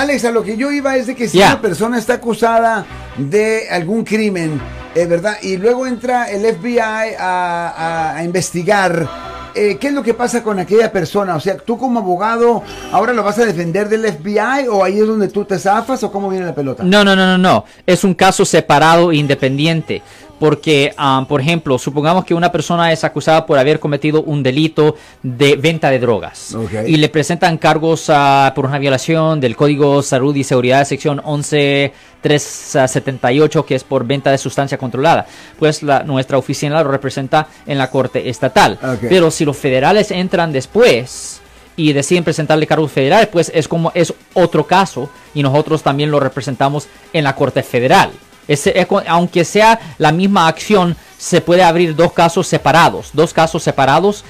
Alex, 0.00 0.24
a 0.24 0.30
lo 0.30 0.42
que 0.42 0.56
yo 0.56 0.70
iba 0.72 0.96
es 0.96 1.06
de 1.06 1.14
que 1.14 1.28
si 1.28 1.38
una 1.52 1.60
persona 1.60 1.98
está 1.98 2.14
acusada 2.14 2.84
de 3.16 3.68
algún 3.70 4.04
crimen, 4.04 4.60
eh, 4.94 5.06
¿verdad? 5.06 5.36
Y 5.42 5.56
luego 5.56 5.86
entra 5.86 6.30
el 6.30 6.42
FBI 6.54 6.78
a, 6.78 7.68
a- 7.68 8.16
a 8.16 8.24
investigar. 8.24 9.08
eh, 9.54 9.76
¿Qué 9.80 9.88
es 9.88 9.92
lo 9.92 10.02
que 10.04 10.14
pasa 10.14 10.42
con 10.42 10.58
aquella 10.60 10.92
persona? 10.92 11.34
O 11.34 11.40
sea, 11.40 11.56
tú 11.56 11.76
como 11.78 11.98
abogado, 11.98 12.62
¿ahora 12.92 13.12
lo 13.12 13.24
vas 13.24 13.38
a 13.40 13.44
defender 13.44 13.88
del 13.88 14.04
FBI 14.06 14.68
o 14.70 14.84
ahí 14.84 15.00
es 15.00 15.06
donde 15.06 15.26
tú 15.28 15.44
te 15.44 15.58
zafas 15.58 16.02
o 16.04 16.12
cómo 16.12 16.28
viene 16.28 16.46
la 16.46 16.54
pelota? 16.54 16.84
No, 16.84 17.02
no, 17.04 17.16
no, 17.16 17.26
no, 17.26 17.38
no. 17.38 17.64
Es 17.84 18.04
un 18.04 18.14
caso 18.14 18.44
separado 18.44 19.10
e 19.10 19.16
independiente. 19.16 20.02
Porque, 20.38 20.94
ah, 20.96 21.26
por 21.28 21.40
ejemplo, 21.40 21.76
supongamos 21.78 22.24
que 22.24 22.34
una 22.34 22.52
persona 22.52 22.92
es 22.92 23.02
acusada 23.04 23.44
por 23.44 23.58
haber 23.58 23.80
cometido 23.80 24.22
un 24.22 24.40
delito 24.42 24.94
de 25.22 25.56
venta 25.56 25.90
de 25.90 25.98
drogas. 25.98 26.54
Ok. 26.54 26.70
Y 26.86 26.96
le 26.96 27.08
presentan 27.08 27.58
cargos 27.58 28.04
ah, 28.08 28.52
por 28.54 28.66
una 28.66 28.78
violación 28.78 29.40
del 29.40 29.56
Código 29.56 30.00
Salud 30.02 30.36
y 30.36 30.44
Seguridad, 30.44 30.84
sección 30.84 31.20
11378, 31.24 33.66
que 33.66 33.74
es 33.74 33.82
por 33.84 34.06
venta 34.06 34.30
de 34.30 34.38
sustancia 34.38 34.78
controlada. 34.78 35.26
Pues 35.58 35.82
la, 35.82 36.04
nuestra 36.04 36.38
oficina 36.38 36.82
lo 36.82 36.90
representa 36.90 37.48
en 37.66 37.76
la 37.78 37.90
Corte 37.90 38.28
Estatal. 38.28 38.78
Pero 39.00 39.30
si 39.30 39.44
los 39.44 39.56
federales 39.56 40.10
entran 40.10 40.52
después 40.52 41.40
y 41.76 41.92
deciden 41.92 42.24
presentarle 42.24 42.66
cargos 42.66 42.90
federales, 42.90 43.28
pues 43.28 43.52
es 43.54 43.68
como 43.68 43.92
es 43.94 44.12
otro 44.34 44.66
caso 44.66 45.08
y 45.34 45.42
nosotros 45.42 45.82
también 45.82 46.10
lo 46.10 46.20
representamos 46.20 46.88
en 47.12 47.24
la 47.24 47.34
Corte 47.34 47.62
Federal. 47.62 48.10
Aunque 49.06 49.44
sea 49.44 49.78
la 49.98 50.12
misma 50.12 50.48
acción, 50.48 50.96
se 51.18 51.40
puede 51.40 51.62
abrir 51.62 51.94
dos 51.94 52.12
casos 52.12 52.46
separados, 52.46 53.10
dos 53.12 53.34
casos 53.34 53.62
separados 53.62 54.24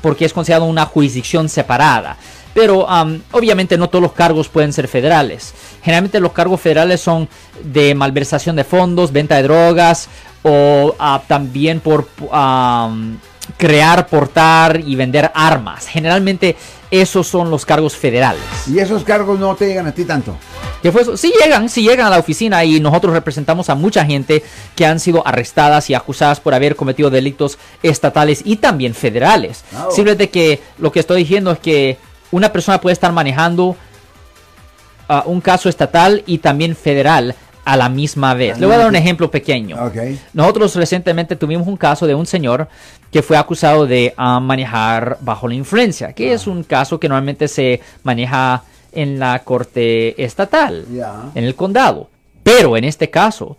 porque 0.00 0.24
es 0.24 0.32
considerado 0.32 0.66
una 0.66 0.84
jurisdicción 0.86 1.48
separada. 1.48 2.16
Pero 2.52 2.88
am, 2.88 3.20
obviamente 3.32 3.76
no 3.76 3.88
todos 3.88 4.02
los 4.02 4.12
cargos 4.12 4.48
pueden 4.48 4.72
ser 4.72 4.86
federales. 4.86 5.52
Generalmente 5.82 6.20
los 6.20 6.32
cargos 6.32 6.60
federales 6.60 7.00
son 7.00 7.28
de 7.64 7.94
malversación 7.94 8.54
de 8.54 8.62
fondos, 8.62 9.10
venta 9.10 9.36
de 9.36 9.42
drogas 9.42 10.08
o 10.44 10.94
ah, 10.98 11.20
también 11.26 11.80
por 11.80 12.08
am, 12.30 13.18
crear, 13.56 14.06
portar 14.06 14.80
y 14.86 14.94
vender 14.94 15.32
armas. 15.34 15.86
Generalmente 15.88 16.56
esos 16.90 17.26
son 17.26 17.50
los 17.50 17.66
cargos 17.66 17.96
federales. 17.96 18.42
Y 18.68 18.78
esos 18.78 19.02
cargos 19.02 19.38
no 19.40 19.56
te 19.56 19.66
llegan 19.66 19.86
a 19.88 19.92
ti 19.92 20.04
tanto. 20.04 20.36
Que 20.84 20.92
fue 20.92 21.00
eso? 21.00 21.16
Sí 21.16 21.32
llegan, 21.42 21.70
sí 21.70 21.80
llegan 21.80 22.08
a 22.08 22.10
la 22.10 22.18
oficina 22.18 22.62
y 22.62 22.78
nosotros 22.78 23.14
representamos 23.14 23.70
a 23.70 23.74
mucha 23.74 24.04
gente 24.04 24.42
que 24.76 24.84
han 24.84 25.00
sido 25.00 25.26
arrestadas 25.26 25.88
y 25.88 25.94
acusadas 25.94 26.40
por 26.40 26.52
haber 26.52 26.76
cometido 26.76 27.08
delitos 27.08 27.56
estatales 27.82 28.42
y 28.44 28.56
también 28.56 28.92
federales. 28.92 29.64
Oh. 29.74 29.90
Simplemente 29.90 30.28
que 30.28 30.60
lo 30.76 30.92
que 30.92 31.00
estoy 31.00 31.22
diciendo 31.22 31.52
es 31.52 31.58
que 31.58 31.96
una 32.32 32.52
persona 32.52 32.82
puede 32.82 32.92
estar 32.92 33.12
manejando 33.12 33.78
ah, 35.08 35.22
un 35.24 35.40
caso 35.40 35.70
estatal 35.70 36.22
y 36.26 36.36
también 36.36 36.76
federal 36.76 37.34
a 37.64 37.78
la 37.78 37.88
misma 37.88 38.34
vez. 38.34 38.58
Le 38.58 38.66
voy 38.66 38.74
a 38.74 38.78
dar 38.80 38.88
un 38.88 38.96
ejemplo 38.96 39.30
pequeño. 39.30 39.82
Ok. 39.86 39.96
Nosotros 40.34 40.76
recientemente 40.76 41.34
tuvimos 41.34 41.66
un 41.66 41.78
caso 41.78 42.06
de 42.06 42.14
un 42.14 42.26
señor 42.26 42.68
que 43.10 43.22
fue 43.22 43.38
acusado 43.38 43.86
de 43.86 44.12
ah, 44.18 44.38
manejar 44.38 45.16
bajo 45.22 45.48
la 45.48 45.54
influencia, 45.54 46.12
que 46.12 46.34
es 46.34 46.46
un 46.46 46.62
caso 46.62 47.00
que 47.00 47.08
normalmente 47.08 47.48
se 47.48 47.80
maneja 48.02 48.64
en 48.94 49.18
la 49.18 49.38
corte 49.40 50.22
estatal, 50.22 50.84
en 51.34 51.44
el 51.44 51.54
condado. 51.54 52.08
Pero 52.42 52.76
en 52.76 52.84
este 52.84 53.10
caso, 53.10 53.56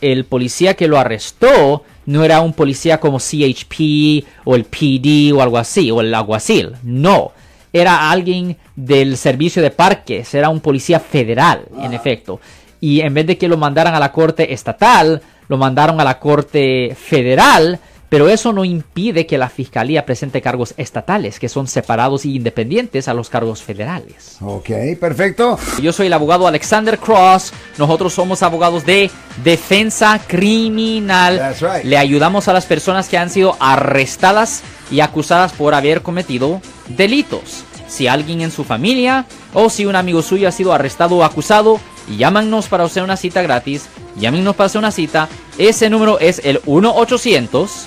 el 0.00 0.24
policía 0.24 0.74
que 0.74 0.88
lo 0.88 0.98
arrestó 0.98 1.84
no 2.06 2.24
era 2.24 2.40
un 2.40 2.52
policía 2.52 2.98
como 2.98 3.18
CHP 3.18 4.24
o 4.44 4.54
el 4.54 4.64
PD 4.64 5.32
o 5.32 5.42
algo 5.42 5.58
así, 5.58 5.90
o 5.90 6.00
el 6.00 6.14
alguacil. 6.14 6.72
No. 6.82 7.32
Era 7.72 8.10
alguien 8.10 8.56
del 8.74 9.16
servicio 9.16 9.62
de 9.62 9.70
parques, 9.70 10.34
era 10.34 10.48
un 10.48 10.60
policía 10.60 10.98
federal, 10.98 11.66
en 11.80 11.94
efecto. 11.94 12.40
Y 12.80 13.00
en 13.00 13.14
vez 13.14 13.26
de 13.26 13.38
que 13.38 13.48
lo 13.48 13.56
mandaran 13.56 13.94
a 13.94 14.00
la 14.00 14.10
corte 14.10 14.52
estatal, 14.52 15.22
lo 15.48 15.56
mandaron 15.56 16.00
a 16.00 16.04
la 16.04 16.18
corte 16.18 16.96
federal. 17.00 17.78
Pero 18.10 18.28
eso 18.28 18.52
no 18.52 18.64
impide 18.64 19.24
que 19.24 19.38
la 19.38 19.48
fiscalía 19.48 20.04
presente 20.04 20.42
cargos 20.42 20.74
estatales, 20.76 21.38
que 21.38 21.48
son 21.48 21.68
separados 21.68 22.24
e 22.24 22.30
independientes 22.30 23.06
a 23.06 23.14
los 23.14 23.30
cargos 23.30 23.62
federales. 23.62 24.36
Ok, 24.40 24.68
perfecto. 24.98 25.56
Yo 25.80 25.92
soy 25.92 26.08
el 26.08 26.12
abogado 26.12 26.48
Alexander 26.48 26.98
Cross. 26.98 27.52
Nosotros 27.78 28.12
somos 28.12 28.42
abogados 28.42 28.84
de 28.84 29.12
defensa 29.44 30.20
criminal. 30.26 31.38
That's 31.38 31.60
right. 31.60 31.84
Le 31.84 31.96
ayudamos 31.96 32.48
a 32.48 32.52
las 32.52 32.66
personas 32.66 33.08
que 33.08 33.16
han 33.16 33.30
sido 33.30 33.56
arrestadas 33.60 34.64
y 34.90 34.98
acusadas 35.00 35.52
por 35.52 35.72
haber 35.72 36.02
cometido 36.02 36.60
delitos. 36.88 37.62
Si 37.86 38.08
alguien 38.08 38.40
en 38.40 38.50
su 38.50 38.64
familia 38.64 39.24
o 39.54 39.70
si 39.70 39.86
un 39.86 39.94
amigo 39.94 40.22
suyo 40.22 40.48
ha 40.48 40.52
sido 40.52 40.72
arrestado 40.72 41.18
o 41.18 41.24
acusado, 41.24 41.78
llámanos 42.18 42.66
para 42.66 42.82
hacer 42.82 43.04
una 43.04 43.16
cita 43.16 43.40
gratis. 43.42 43.88
Llámenos 44.16 44.56
para 44.56 44.66
hacer 44.66 44.80
una 44.80 44.90
cita. 44.90 45.28
Ese 45.58 45.88
número 45.90 46.18
es 46.18 46.40
el 46.44 46.60
1 46.66 46.92
800 46.96 47.86